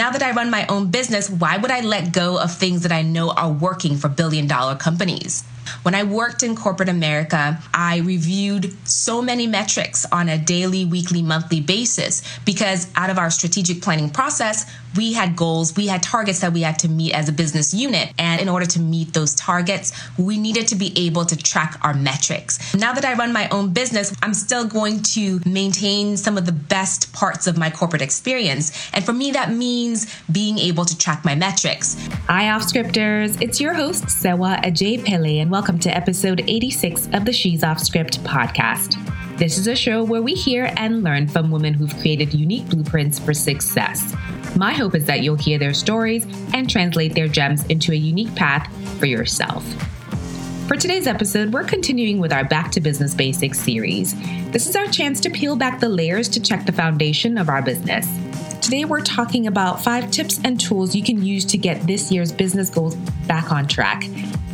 [0.00, 2.90] Now that I run my own business, why would I let go of things that
[2.90, 5.44] I know are working for billion dollar companies?
[5.82, 11.22] When I worked in corporate America, I reviewed so many metrics on a daily, weekly,
[11.22, 14.66] monthly basis because out of our strategic planning process,
[14.96, 18.12] we had goals, we had targets that we had to meet as a business unit.
[18.18, 21.94] And in order to meet those targets, we needed to be able to track our
[21.94, 22.74] metrics.
[22.74, 26.52] Now that I run my own business, I'm still going to maintain some of the
[26.52, 28.90] best parts of my corporate experience.
[28.92, 31.96] And for me, that means being able to track my metrics.
[32.26, 33.40] Hi, off scripters.
[33.40, 37.78] It's your host, Sewa Ajay Pele, and welcome to episode 86 of the She's Off
[37.78, 38.96] Script podcast.
[39.36, 43.18] This is a show where we hear and learn from women who've created unique blueprints
[43.18, 44.14] for success.
[44.56, 48.34] My hope is that you'll hear their stories and translate their gems into a unique
[48.34, 49.64] path for yourself.
[50.66, 54.14] For today's episode, we're continuing with our Back to Business Basics series.
[54.50, 57.60] This is our chance to peel back the layers to check the foundation of our
[57.60, 58.08] business.
[58.62, 62.32] Today, we're talking about five tips and tools you can use to get this year's
[62.32, 62.94] business goals
[63.26, 64.04] back on track.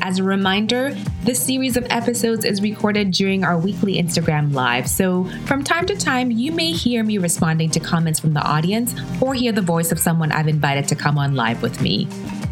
[0.06, 5.24] As a reminder, this series of episodes is recorded during our weekly Instagram Live, so
[5.46, 9.34] from time to time, you may hear me responding to comments from the audience or
[9.34, 12.06] hear the voice of someone I've invited to come on live with me.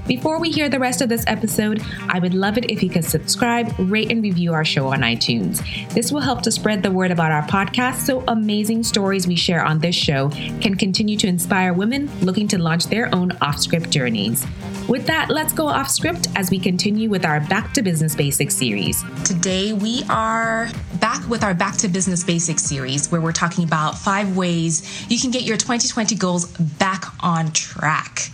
[0.06, 3.06] Before we hear the rest of this episode, I would love it if you could
[3.06, 5.62] subscribe, rate, and review our show on iTunes.
[5.94, 9.64] This will help to spread the word about our podcast so amazing stories we share
[9.64, 10.28] on this show
[10.60, 14.46] can continue to inspire women looking to launch their own off script journeys.
[14.90, 18.54] With that, let's go off script as we continue with our Back to Business Basics
[18.54, 19.02] series.
[19.24, 20.68] Today, we are
[21.00, 25.18] back with our Back to Business Basics series where we're talking about five ways you
[25.18, 28.33] can get your 2020 goals back on track.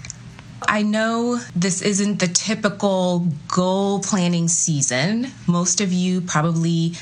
[0.70, 5.26] I know this isn't the typical goal planning season.
[5.48, 6.92] Most of you probably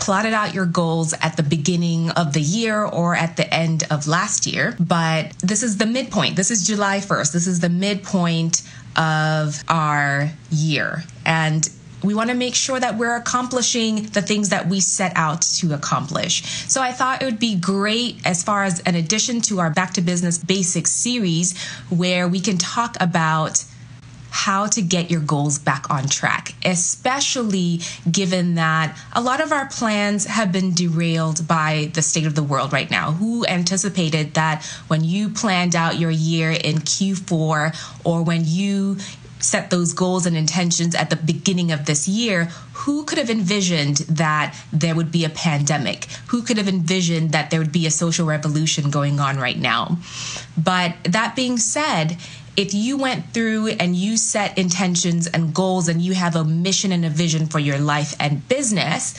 [0.00, 4.08] plotted out your goals at the beginning of the year or at the end of
[4.08, 6.34] last year, but this is the midpoint.
[6.34, 7.32] This is July 1st.
[7.32, 8.62] This is the midpoint
[8.96, 11.04] of our year.
[11.24, 11.70] And
[12.04, 15.74] we want to make sure that we're accomplishing the things that we set out to
[15.74, 16.44] accomplish.
[16.68, 19.94] So I thought it would be great as far as an addition to our Back
[19.94, 23.64] to Business Basics series where we can talk about
[24.34, 29.66] how to get your goals back on track, especially given that a lot of our
[29.66, 33.12] plans have been derailed by the state of the world right now.
[33.12, 38.96] Who anticipated that when you planned out your year in Q4 or when you
[39.44, 43.98] set those goals and intentions at the beginning of this year, who could have envisioned
[44.08, 46.06] that there would be a pandemic?
[46.28, 49.98] Who could have envisioned that there would be a social revolution going on right now?
[50.56, 52.16] But that being said,
[52.56, 56.92] if you went through and you set intentions and goals and you have a mission
[56.92, 59.14] and a vision for your life and business,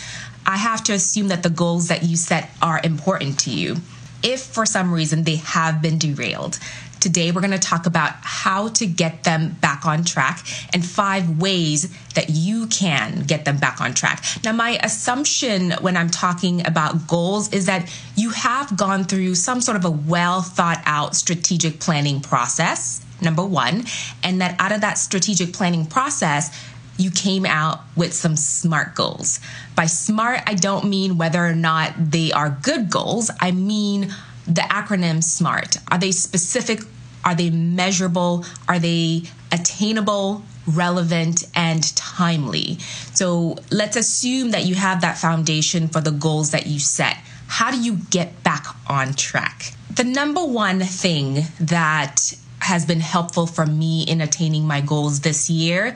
[0.46, 3.78] I have to assume that the goals that you set are important to you.
[4.24, 6.58] If for some reason they have been derailed,
[7.06, 10.44] Today, we're going to talk about how to get them back on track
[10.74, 14.26] and five ways that you can get them back on track.
[14.44, 19.62] Now, my assumption when I'm talking about goals is that you have gone through some
[19.62, 23.84] sort of a well thought out strategic planning process, number one,
[24.24, 26.60] and that out of that strategic planning process,
[26.98, 29.40] you came out with some SMART goals.
[29.76, 33.30] By SMART, I don't mean whether or not they are good goals.
[33.40, 34.12] I mean
[34.48, 35.78] the acronym SMART.
[35.92, 36.80] Are they specific
[37.26, 38.46] are they measurable?
[38.68, 40.44] Are they attainable?
[40.68, 42.80] relevant and timely.
[43.14, 47.18] So let's assume that you have that foundation for the goals that you set.
[47.48, 49.74] How do you get back on track?
[49.94, 55.50] The number one thing that has been helpful for me in attaining my goals this
[55.50, 55.96] year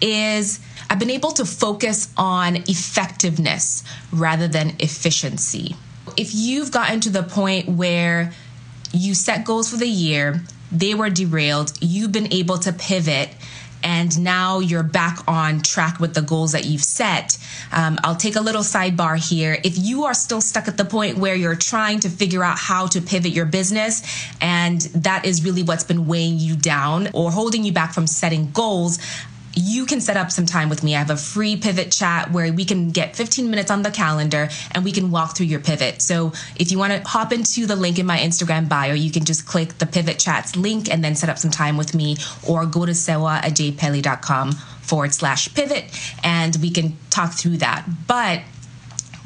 [0.00, 0.58] is
[0.90, 5.76] I've been able to focus on effectiveness rather than efficiency.
[6.16, 8.32] If you've gotten to the point where
[8.92, 11.72] you set goals for the year, they were derailed.
[11.80, 13.30] You've been able to pivot
[13.82, 17.38] and now you're back on track with the goals that you've set.
[17.72, 19.58] Um, I'll take a little sidebar here.
[19.62, 22.86] If you are still stuck at the point where you're trying to figure out how
[22.88, 24.02] to pivot your business,
[24.40, 28.50] and that is really what's been weighing you down or holding you back from setting
[28.50, 28.98] goals,
[29.54, 30.94] you can set up some time with me.
[30.94, 34.48] I have a free pivot chat where we can get 15 minutes on the calendar
[34.72, 36.00] and we can walk through your pivot.
[36.02, 39.24] So if you want to hop into the link in my Instagram bio, you can
[39.24, 42.16] just click the pivot chats link and then set up some time with me
[42.46, 45.84] or go to sewaajaypele.com forward slash pivot
[46.22, 47.86] and we can talk through that.
[48.06, 48.42] But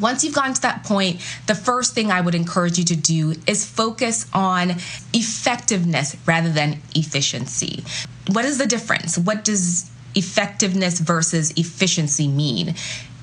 [0.01, 3.35] once you've gotten to that point, the first thing I would encourage you to do
[3.47, 4.73] is focus on
[5.13, 7.85] effectiveness rather than efficiency.
[8.33, 9.17] What is the difference?
[9.17, 12.75] What does effectiveness versus efficiency mean?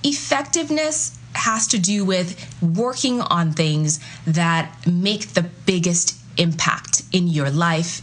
[0.03, 7.49] Effectiveness has to do with working on things that make the biggest impact in your
[7.49, 8.01] life,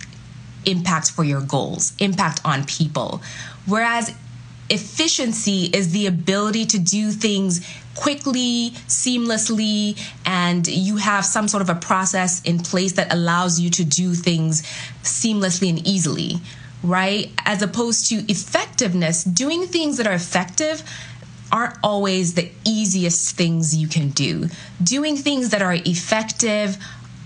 [0.64, 3.22] impact for your goals, impact on people.
[3.66, 4.14] Whereas
[4.68, 11.70] efficiency is the ability to do things quickly, seamlessly, and you have some sort of
[11.70, 14.62] a process in place that allows you to do things
[15.02, 16.40] seamlessly and easily,
[16.82, 17.32] right?
[17.44, 20.82] As opposed to effectiveness, doing things that are effective
[21.52, 24.48] aren't always the easiest things you can do.
[24.82, 26.76] Doing things that are effective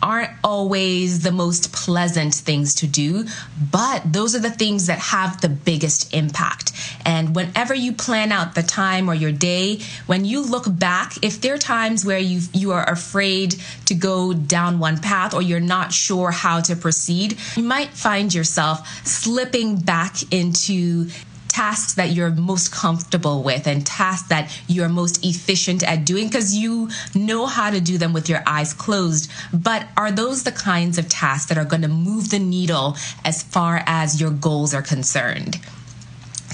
[0.03, 3.27] aren't always the most pleasant things to do,
[3.71, 6.73] but those are the things that have the biggest impact.
[7.05, 11.41] And whenever you plan out the time or your day, when you look back, if
[11.41, 13.57] there are times where you you are afraid
[13.87, 18.33] to go down one path or you're not sure how to proceed, you might find
[18.35, 21.09] yourself slipping back into
[21.51, 26.55] tasks that you're most comfortable with and tasks that you're most efficient at doing because
[26.55, 29.31] you know how to do them with your eyes closed.
[29.53, 33.43] But are those the kinds of tasks that are going to move the needle as
[33.43, 35.59] far as your goals are concerned?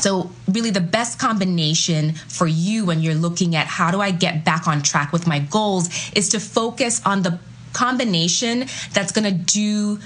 [0.01, 4.45] So, really, the best combination for you when you're looking at how do I get
[4.45, 7.39] back on track with my goals is to focus on the
[7.73, 9.99] combination that's going to do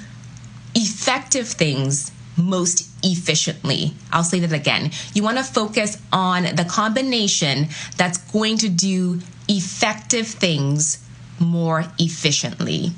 [0.75, 3.95] effective things most efficiently.
[4.13, 4.91] I'll say that again.
[5.15, 11.05] You want to focus on the combination that's going to do effective things
[11.39, 12.93] more efficiently.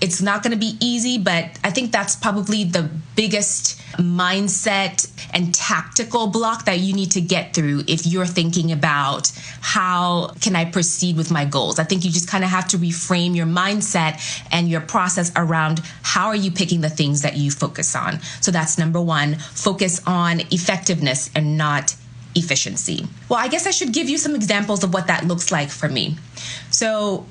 [0.00, 5.54] It's not going to be easy, but I think that's probably the biggest mindset and
[5.54, 10.66] tactical block that you need to get through if you're thinking about how can I
[10.66, 11.78] proceed with my goals.
[11.78, 14.20] I think you just kind of have to reframe your mindset
[14.52, 18.20] and your process around how are you picking the things that you focus on.
[18.40, 21.96] So that's number 1, focus on effectiveness and not
[22.34, 23.06] efficiency.
[23.28, 25.88] Well, I guess I should give you some examples of what that looks like for
[25.88, 26.16] me.
[26.70, 27.24] So,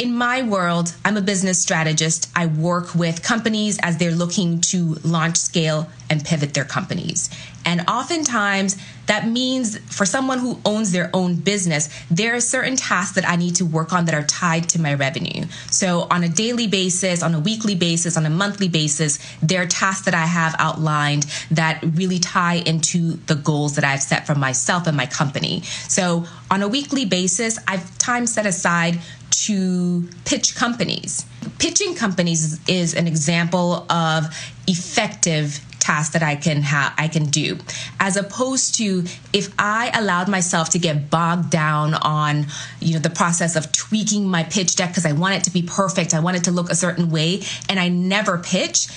[0.00, 2.30] in my world, I'm a business strategist.
[2.34, 7.28] I work with companies as they're looking to launch, scale, and pivot their companies.
[7.66, 13.16] And oftentimes, that means for someone who owns their own business, there are certain tasks
[13.16, 15.44] that I need to work on that are tied to my revenue.
[15.70, 19.66] So, on a daily basis, on a weekly basis, on a monthly basis, there are
[19.66, 24.34] tasks that I have outlined that really tie into the goals that I've set for
[24.34, 25.60] myself and my company.
[25.88, 28.98] So, on a weekly basis, I've time set aside
[29.46, 31.24] to pitch companies.
[31.58, 34.26] Pitching companies is an example of
[34.66, 37.58] effective task that I can have I can do
[37.98, 42.46] as opposed to if I allowed myself to get bogged down on
[42.80, 45.62] you know the process of tweaking my pitch deck because I want it to be
[45.62, 48.88] perfect I want it to look a certain way and I never pitch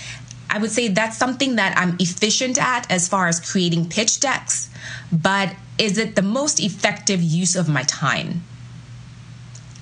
[0.49, 4.69] I would say that's something that I'm efficient at as far as creating pitch decks
[5.09, 8.43] but is it the most effective use of my time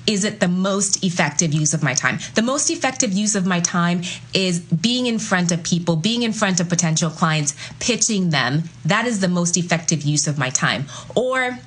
[0.07, 2.19] is it the most effective use of my time?
[2.35, 4.01] The most effective use of my time
[4.33, 8.63] is being in front of people, being in front of potential clients, pitching them.
[8.85, 10.85] That is the most effective use of my time.
[11.15, 11.57] Or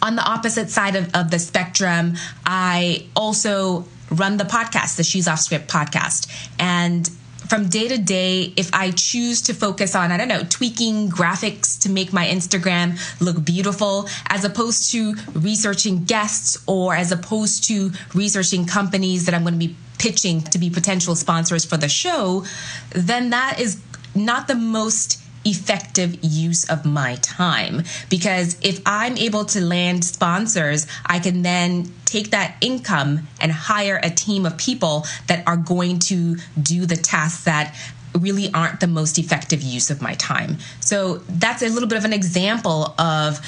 [0.00, 2.14] on the opposite side of, of the spectrum,
[2.46, 6.28] I also run the podcast, the She's Off Script podcast.
[6.58, 7.10] And
[7.48, 11.80] from day to day, if I choose to focus on, I don't know, tweaking graphics
[11.82, 17.92] to make my Instagram look beautiful, as opposed to researching guests or as opposed to
[18.14, 22.44] researching companies that I'm going to be pitching to be potential sponsors for the show,
[22.90, 23.80] then that is
[24.14, 27.84] not the most effective use of my time.
[28.08, 34.00] Because if I'm able to land sponsors, I can then take that income and hire
[34.02, 37.74] a team of people that are going to do the tasks that
[38.18, 40.58] really aren't the most effective use of my time.
[40.80, 43.40] So that's a little bit of an example of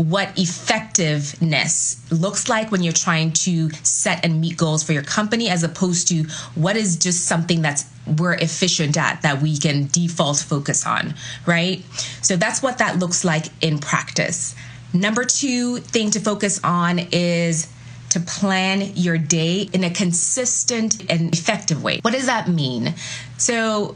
[0.00, 5.48] what effectiveness looks like when you're trying to set and meet goals for your company
[5.48, 7.84] as opposed to what is just something that's
[8.18, 11.14] we're efficient at that we can default focus on,
[11.46, 11.84] right?
[12.22, 14.54] So that's what that looks like in practice.
[14.92, 17.68] Number 2 thing to focus on is
[18.10, 22.00] to plan your day in a consistent and effective way.
[22.02, 22.94] What does that mean?
[23.38, 23.94] So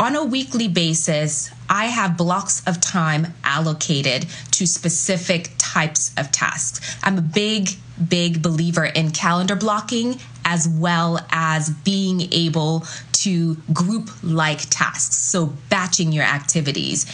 [0.00, 6.98] on a weekly basis, I have blocks of time allocated to specific types of tasks.
[7.02, 7.70] I'm a big,
[8.10, 15.16] big believer in calendar blocking as well as being able to group like tasks.
[15.16, 17.06] So, batching your activities.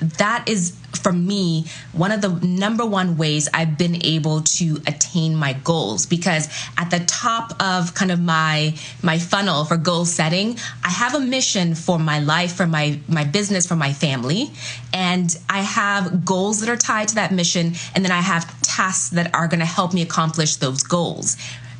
[0.00, 5.36] That is for me one of the number one ways I've been able to attain
[5.36, 6.06] my goals.
[6.06, 11.14] Because at the top of kind of my my funnel for goal setting, I have
[11.14, 14.50] a mission for my life, for my my business, for my family,
[14.92, 17.74] and I have goals that are tied to that mission.
[17.94, 21.36] And then I have tasks that are going to help me accomplish those goals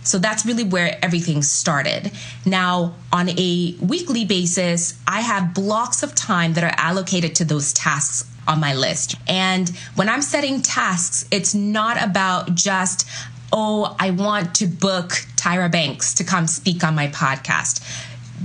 [0.06, 2.12] So that's really where everything started.
[2.44, 7.72] Now, on a weekly basis, I have blocks of time that are allocated to those
[7.72, 9.16] tasks on my list.
[9.26, 13.08] And when I'm setting tasks, it's not about just,
[13.52, 17.82] oh, I want to book Tyra Banks to come speak on my podcast.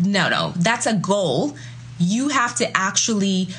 [0.03, 1.55] No, no, that's a goal.
[1.99, 3.49] You have to actually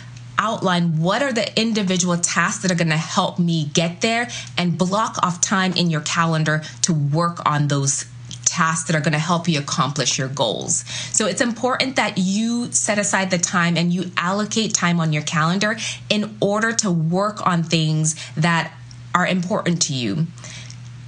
[0.43, 4.77] outline what are the individual tasks that are going to help me get there and
[4.77, 8.05] block off time in your calendar to work on those
[8.45, 10.85] tasks that are going to help you accomplish your goals.
[11.13, 15.23] So it's important that you set aside the time and you allocate time on your
[15.23, 15.77] calendar
[16.11, 18.73] in order to work on things that
[19.15, 20.27] are important to you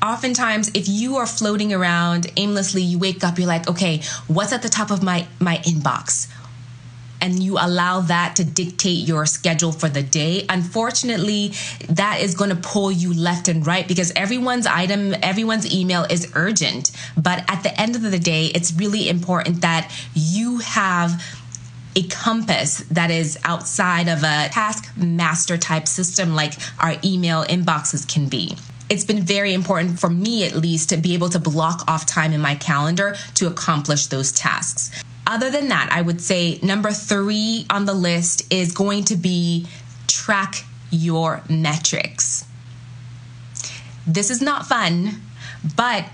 [0.02, 4.60] oftentimes if you are floating around aimlessly you wake up you're like okay what's at
[4.60, 6.28] the top of my my inbox
[7.24, 11.54] and you allow that to dictate your schedule for the day, unfortunately,
[11.88, 16.30] that is going to pull you left and right because everyone's item, everyone's email is
[16.34, 16.92] urgent.
[17.16, 21.24] But at the end of the day, it's really important that you have
[21.96, 28.06] a compass that is outside of a task master type system like our email inboxes
[28.06, 28.54] can be
[28.90, 32.32] it's been very important for me at least to be able to block off time
[32.32, 34.90] in my calendar to accomplish those tasks.
[35.26, 39.66] Other than that, I would say number three on the list is going to be
[40.06, 42.44] track your metrics.
[44.06, 45.22] This is not fun,
[45.76, 46.04] but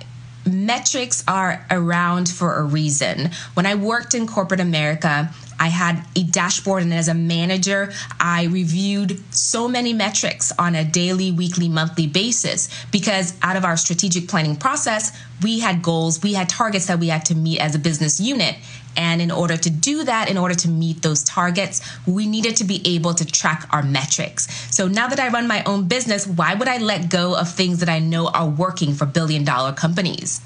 [0.46, 3.30] metrics are around for a reason.
[3.54, 8.44] When I worked in corporate America, I had a dashboard, and as a manager, I
[8.44, 14.26] reviewed so many metrics on a daily, weekly, monthly basis because out of our strategic
[14.26, 15.12] planning process,
[15.42, 18.56] we had goals, we had targets that we had to meet as a business unit.
[19.00, 22.64] And in order to do that, in order to meet those targets, we needed to
[22.64, 24.46] be able to track our metrics.
[24.76, 27.80] So now that I run my own business, why would I let go of things
[27.80, 30.42] that I know are working for billion dollar companies?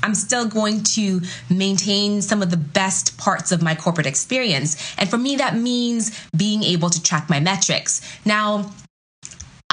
[0.00, 4.94] I'm still going to maintain some of the best parts of my corporate experience.
[4.96, 8.00] And for me, that means being able to track my metrics.
[8.24, 8.70] Now,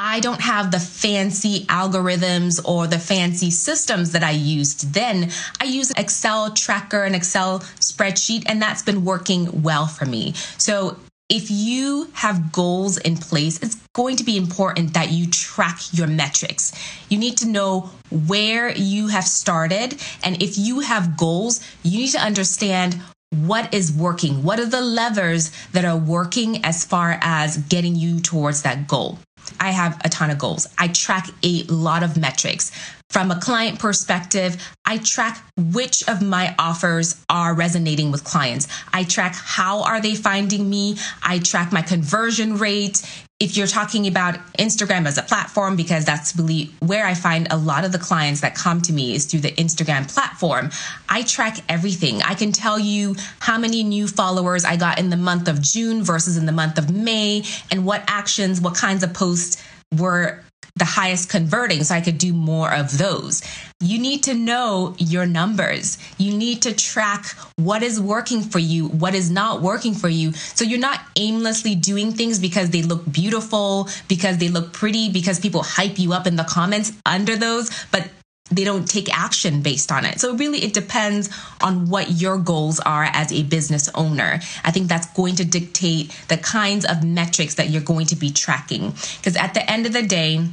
[0.07, 5.31] I don't have the fancy algorithms or the fancy systems that I used then.
[5.59, 10.33] I use an Excel tracker, an Excel spreadsheet, and that's been working well for me.
[10.59, 10.97] So
[11.27, 16.05] if you have goals in place, it's going to be important that you track your
[16.05, 16.71] metrics.
[17.09, 19.99] You need to know where you have started.
[20.23, 24.43] And if you have goals, you need to understand what is working.
[24.43, 29.17] What are the levers that are working as far as getting you towards that goal?
[29.59, 30.67] I have a ton of goals.
[30.77, 32.71] I track a lot of metrics.
[33.09, 38.67] From a client perspective, I track which of my offers are resonating with clients.
[38.91, 40.97] I track how are they finding me?
[41.23, 43.01] I track my conversion rate
[43.39, 47.57] if you're talking about Instagram as a platform, because that's really where I find a
[47.57, 50.71] lot of the clients that come to me is through the Instagram platform,
[51.09, 52.21] I track everything.
[52.21, 56.01] I can tell you how many new followers I got in the month of June
[56.01, 59.61] versus in the month of May, and what actions, what kinds of posts
[59.97, 60.41] were
[60.77, 63.41] the highest converting so I could do more of those.
[63.79, 65.97] You need to know your numbers.
[66.17, 70.33] You need to track what is working for you, what is not working for you.
[70.33, 75.39] So you're not aimlessly doing things because they look beautiful, because they look pretty, because
[75.39, 78.09] people hype you up in the comments under those, but
[78.51, 80.19] they don't take action based on it.
[80.19, 81.29] So really it depends
[81.61, 84.39] on what your goals are as a business owner.
[84.63, 88.29] I think that's going to dictate the kinds of metrics that you're going to be
[88.29, 88.91] tracking.
[89.17, 90.45] Because at the end of the day,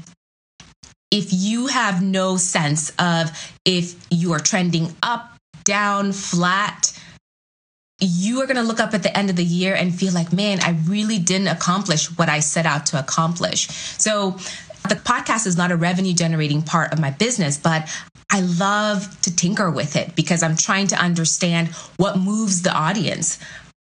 [1.13, 3.31] if you have no sense of
[3.65, 5.29] if you are trending up,
[5.65, 6.99] down, flat,
[8.01, 10.33] you are going to look up at the end of the year and feel like,
[10.33, 13.69] man, I really didn't accomplish what I set out to accomplish.
[13.69, 14.39] So,
[14.89, 17.89] the podcast is not a revenue generating part of my business, but
[18.29, 23.39] I love to tinker with it because I'm trying to understand what moves the audience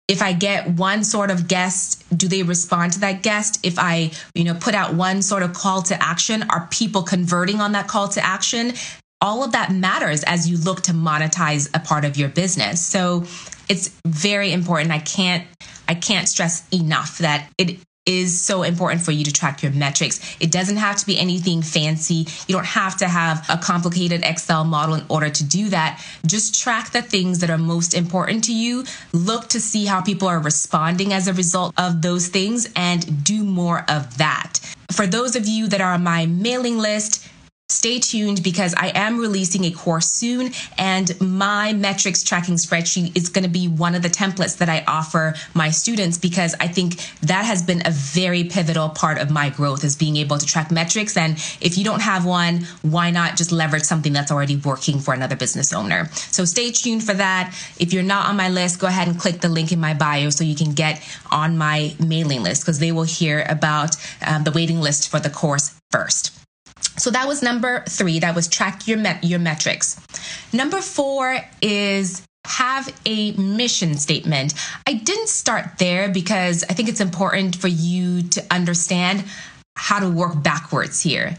[0.09, 3.59] if I get one sort of guest, do they respond to that guest?
[3.65, 7.61] If I, you know, put out one sort of call to action, are people converting
[7.61, 8.75] on that call to action?
[9.21, 12.85] All of that matters as you look to monetize a part of your business.
[12.85, 13.25] So
[13.69, 14.93] it's very important.
[14.93, 15.45] I can't
[15.89, 20.37] I can't stress enough that it is so important for you to track your metrics.
[20.41, 22.27] It doesn't have to be anything fancy.
[22.47, 26.03] You don't have to have a complicated Excel model in order to do that.
[26.25, 28.85] Just track the things that are most important to you.
[29.13, 33.45] Look to see how people are responding as a result of those things and do
[33.45, 34.61] more of that.
[34.93, 37.27] For those of you that are on my mailing list,
[37.69, 43.29] stay tuned because I am releasing a course soon and my metrics tracking spreadsheet is
[43.29, 46.95] going to be one of the templates that I offer my students because I think
[47.23, 50.71] that has been a very pivotal part of my growth is being able to track
[50.71, 51.17] metrics.
[51.17, 55.13] And if you don't have one why not just leverage something that's already working for
[55.13, 56.09] another business owner?
[56.13, 57.53] So stay tuned for that.
[57.81, 60.31] If you're not on my list go ahead and click the link in my bio
[60.31, 64.53] so you can get on my mailing list because they will hear about um, the
[64.53, 66.36] waiting list for the course first
[66.97, 68.19] so that was number three.
[68.19, 70.01] That was track your met- your metrics.
[70.53, 74.55] Number four is have a mission statement.
[74.87, 79.25] I didn't start there because I think it's important for you to understand
[79.77, 81.37] how to work backwards here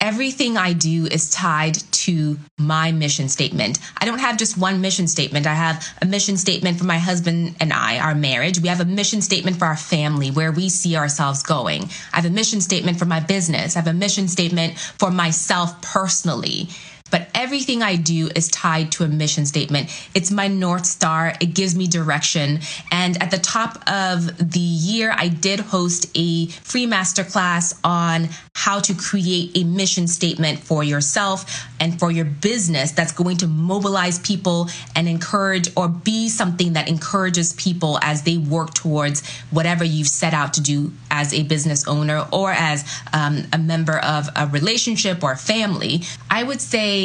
[0.00, 3.78] everything I do is tied to my mission statement.
[3.96, 5.46] I don't have just one mission statement.
[5.46, 8.60] I have a mission statement for my husband and I, our marriage.
[8.60, 11.84] We have a mission statement for our family, where we see ourselves going.
[12.12, 13.76] I have a mission statement for my business.
[13.76, 16.68] I have a mission statement for myself personally
[17.10, 19.88] but everything I do is tied to a mission statement.
[20.14, 21.34] It's my North Star.
[21.40, 22.60] It gives me direction.
[22.90, 28.80] And at the top of the year, I did host a free masterclass on how
[28.80, 34.18] to create a mission statement for yourself and for your business that's going to mobilize
[34.18, 40.08] people and encourage or be something that encourages people as they work towards whatever you've
[40.08, 44.46] set out to do as a business owner or as um, a member of a
[44.48, 46.02] relationship or family.
[46.28, 46.97] I would say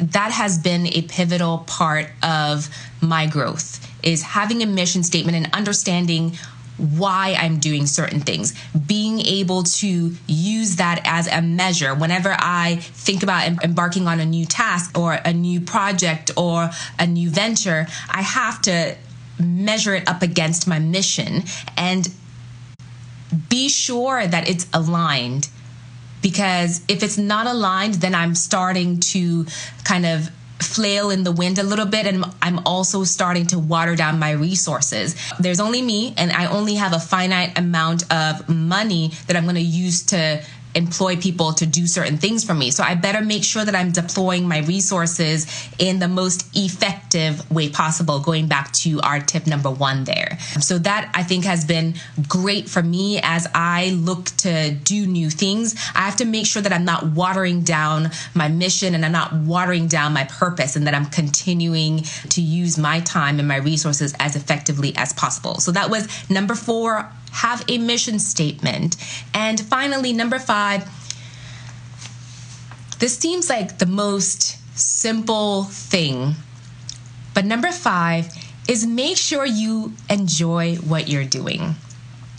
[0.00, 2.68] that has been a pivotal part of
[3.00, 6.36] my growth is having a mission statement and understanding
[6.78, 8.54] why I'm doing certain things,
[8.86, 11.92] being able to use that as a measure.
[11.94, 17.06] Whenever I think about embarking on a new task or a new project or a
[17.06, 18.96] new venture, I have to
[19.40, 21.42] measure it up against my mission
[21.76, 22.08] and
[23.48, 25.48] be sure that it's aligned
[26.22, 29.46] because if it's not aligned, then I'm starting to
[29.84, 33.94] kind of flail in the wind a little bit and I'm also starting to water
[33.94, 35.14] down my resources.
[35.38, 39.54] There's only me and I only have a finite amount of money that I'm going
[39.54, 40.42] to use to
[40.74, 42.70] employ people to do certain things for me.
[42.70, 45.46] So I better make sure that I'm deploying my resources
[45.78, 46.97] in the most effective
[47.50, 50.38] way possible, going back to our tip number one there.
[50.60, 51.94] So that I think has been
[52.28, 55.74] great for me as I look to do new things.
[55.94, 59.32] I have to make sure that I'm not watering down my mission and I'm not
[59.32, 64.14] watering down my purpose and that I'm continuing to use my time and my resources
[64.18, 65.56] as effectively as possible.
[65.56, 68.96] So that was number four have a mission statement.
[69.34, 70.88] And finally, number five,
[72.98, 76.34] this seems like the most simple thing.
[77.38, 78.28] But number five
[78.66, 81.76] is make sure you enjoy what you're doing.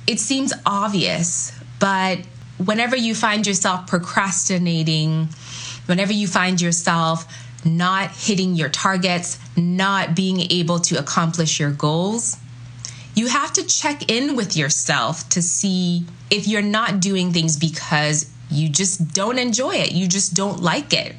[0.06, 2.20] It seems obvious, but
[2.58, 5.30] whenever you find yourself procrastinating,
[5.86, 7.34] whenever you find yourself
[7.64, 12.36] not hitting your targets, not being able to accomplish your goals,
[13.16, 18.30] you have to check in with yourself to see if you're not doing things because
[18.52, 21.16] you just don't enjoy it, you just don't like it.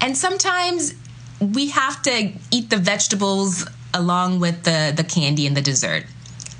[0.00, 0.94] And sometimes
[1.42, 6.04] we have to eat the vegetables along with the, the candy and the dessert.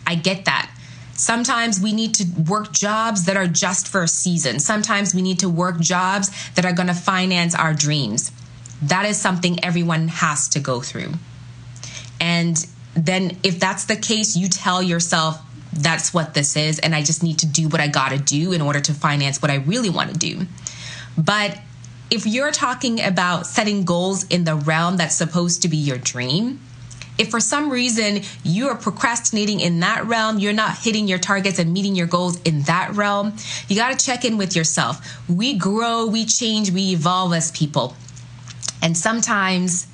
[0.06, 0.70] I get that.
[1.14, 4.58] Sometimes we need to work jobs that are just for a season.
[4.58, 8.32] Sometimes we need to work jobs that are going to finance our dreams.
[8.82, 11.12] That is something everyone has to go through.
[12.20, 15.40] And then if that's the case, you tell yourself
[15.72, 18.60] that's what this is, and I just need to do what I gotta do in
[18.60, 20.46] order to finance what I really wanna do.
[21.16, 21.58] But
[22.12, 26.60] if you're talking about setting goals in the realm that's supposed to be your dream,
[27.16, 31.58] if for some reason you are procrastinating in that realm, you're not hitting your targets
[31.58, 33.34] and meeting your goals in that realm,
[33.66, 35.22] you got to check in with yourself.
[35.26, 37.96] We grow, we change, we evolve as people.
[38.82, 39.86] And sometimes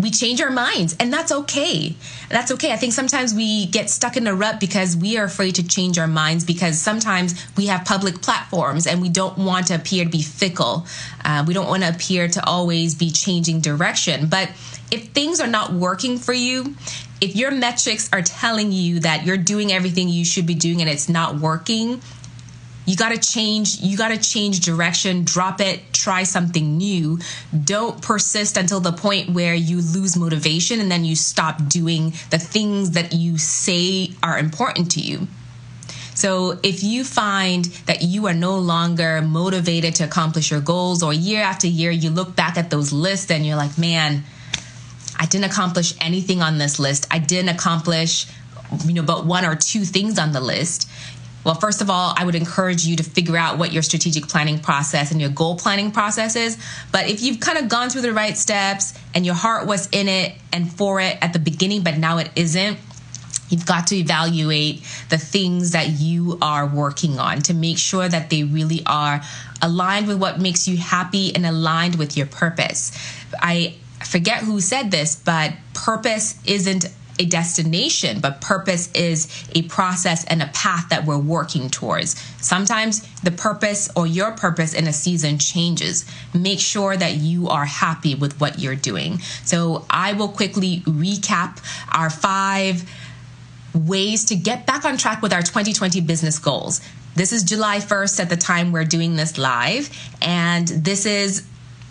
[0.00, 1.94] we change our minds and that's okay.
[2.30, 2.72] That's okay.
[2.72, 5.98] I think sometimes we get stuck in a rut because we are afraid to change
[5.98, 10.10] our minds because sometimes we have public platforms and we don't want to appear to
[10.10, 10.86] be fickle.
[11.24, 14.28] Uh, we don't want to appear to always be changing direction.
[14.28, 14.48] But
[14.90, 16.74] if things are not working for you
[17.22, 20.90] if your metrics are telling you that you're doing everything you should be doing and
[20.90, 22.02] it's not working
[22.84, 27.18] you got to change you got to change direction drop it try something new.
[27.64, 32.38] Don't persist until the point where you lose motivation and then you stop doing the
[32.38, 35.28] things that you say are important to you.
[36.14, 41.12] So if you find that you are no longer motivated to accomplish your goals or
[41.12, 44.22] year after year you look back at those lists and you're like man
[45.18, 47.06] i didn't accomplish anything on this list.
[47.10, 48.26] I didn't accomplish
[48.84, 50.88] you know but one or two things on the list
[51.44, 54.60] Well, first of all, I would encourage you to figure out what your strategic planning
[54.60, 56.56] process and your goal planning process is.
[56.92, 60.08] But if you've kind of gone through the right steps and your heart was in
[60.08, 62.78] it and for it at the beginning, but now it isn't,
[63.52, 68.30] You've got to evaluate the things that you are working on to make sure that
[68.30, 69.20] they really are
[69.60, 72.92] aligned with what makes you happy and aligned with your purpose.
[73.38, 73.74] I
[74.06, 76.86] forget who said this, but purpose isn't
[77.18, 82.18] a destination, but purpose is a process and a path that we're working towards.
[82.40, 86.04] Sometimes the purpose or your purpose in a season changes.
[86.34, 89.18] Make sure that you are happy with what you're doing.
[89.44, 91.58] So I will quickly recap
[91.92, 92.88] our five
[93.74, 96.80] ways to get back on track with our 2020 business goals.
[97.14, 99.90] This is July 1st at the time we're doing this live,
[100.22, 101.46] and this is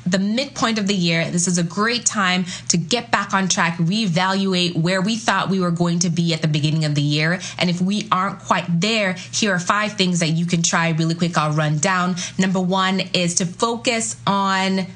[0.06, 1.30] the midpoint of the year.
[1.30, 5.60] This is a great time to get back on track, reevaluate where we thought we
[5.60, 7.40] were going to be at the beginning of the year.
[7.58, 11.16] And if we aren't quite there, here are five things that you can try really
[11.16, 11.38] quick.
[11.38, 12.16] I'll run down.
[12.38, 14.88] Number one is to focus on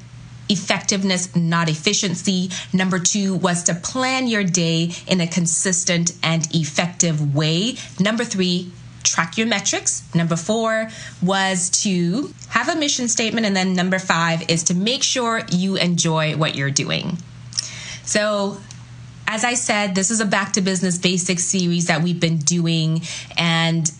[0.48, 2.50] effectiveness, not efficiency.
[2.72, 7.76] Number two was to plan your day in a consistent and effective way.
[7.98, 8.70] Number three,
[9.06, 10.02] track your metrics.
[10.14, 10.90] Number four
[11.22, 13.46] was to have a mission statement.
[13.46, 17.18] And then number five is to make sure you enjoy what you're doing.
[18.04, 18.58] So,
[19.26, 23.02] as I said, this is a back to business basics series that we've been doing.
[23.36, 23.90] And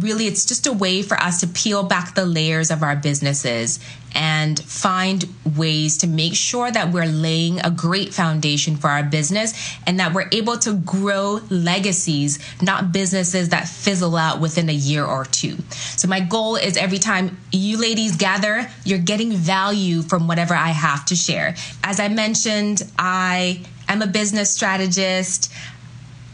[0.00, 3.78] really it's just a way for us to peel back the layers of our businesses
[4.14, 5.24] and find
[5.56, 10.12] ways to make sure that we're laying a great foundation for our business and that
[10.12, 15.56] we're able to grow legacies, not businesses that fizzle out within a year or two.
[15.96, 20.68] So, my goal is every time you ladies gather, you're getting value from whatever I
[20.68, 21.54] have to share.
[21.82, 25.52] As I mentioned, I am a business strategist.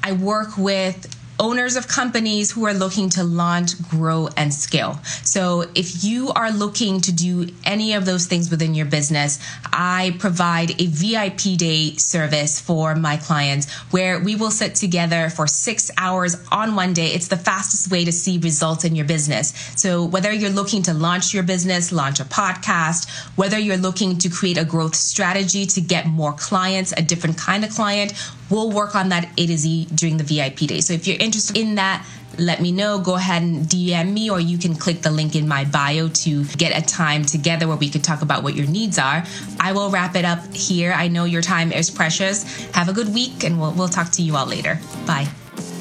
[0.02, 5.00] I work with owners of companies who are looking to launch, grow, and scale.
[5.24, 9.40] So if you are looking to do any of those things within your business,
[9.72, 15.46] I provide a VIP day service for my clients where we will sit together for
[15.46, 17.08] six hours on one day.
[17.08, 19.54] It's the fastest way to see results in your business.
[19.76, 24.28] So whether you're looking to launch your business, launch a podcast, whether you're looking to
[24.28, 28.12] create a growth strategy to get more clients, a different kind of client,
[28.50, 30.80] we'll work on that A to Z during the VIP day.
[30.80, 32.06] So if you're interested in that,
[32.38, 32.98] let me know.
[32.98, 36.44] Go ahead and DM me, or you can click the link in my bio to
[36.44, 39.24] get a time together where we could talk about what your needs are.
[39.58, 40.92] I will wrap it up here.
[40.92, 42.44] I know your time is precious.
[42.72, 44.78] Have a good week, and we'll, we'll talk to you all later.
[45.06, 45.28] Bye.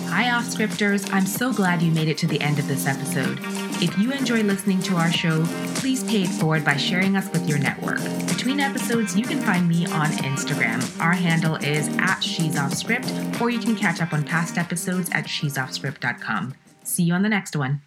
[0.07, 1.09] Hi, off scripters.
[1.11, 3.68] I'm so glad you made it to the end of this episode.
[3.81, 7.47] If you enjoy listening to our show, please pay it forward by sharing us with
[7.47, 7.99] your network.
[8.27, 10.99] Between episodes, you can find me on Instagram.
[10.99, 15.09] Our handle is at She's Off Script, or you can catch up on past episodes
[15.13, 16.55] at she'soffscript.com.
[16.83, 17.81] See you on the next one.